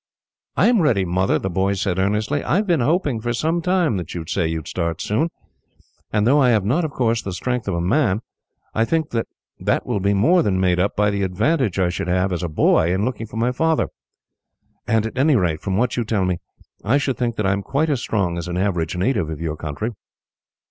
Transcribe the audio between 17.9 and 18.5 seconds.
as strong as